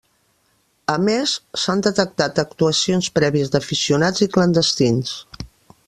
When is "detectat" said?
1.89-2.41